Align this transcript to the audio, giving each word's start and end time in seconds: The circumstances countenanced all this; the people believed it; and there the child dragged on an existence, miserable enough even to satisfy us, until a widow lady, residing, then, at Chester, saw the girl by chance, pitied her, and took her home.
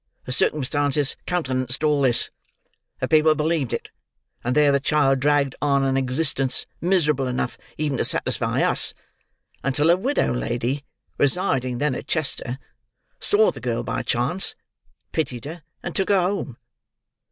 The 0.25 0.31
circumstances 0.31 1.15
countenanced 1.27 1.83
all 1.83 2.01
this; 2.01 2.31
the 2.99 3.07
people 3.07 3.35
believed 3.35 3.71
it; 3.71 3.91
and 4.43 4.55
there 4.55 4.71
the 4.71 4.79
child 4.79 5.19
dragged 5.19 5.53
on 5.61 5.83
an 5.83 5.95
existence, 5.95 6.65
miserable 6.81 7.27
enough 7.27 7.55
even 7.77 7.99
to 7.99 8.03
satisfy 8.05 8.63
us, 8.63 8.95
until 9.63 9.91
a 9.91 9.95
widow 9.97 10.33
lady, 10.33 10.83
residing, 11.19 11.77
then, 11.77 11.93
at 11.93 12.07
Chester, 12.07 12.57
saw 13.19 13.51
the 13.51 13.61
girl 13.61 13.83
by 13.83 14.01
chance, 14.01 14.55
pitied 15.11 15.45
her, 15.45 15.61
and 15.83 15.95
took 15.95 16.09
her 16.09 16.19
home. 16.19 16.57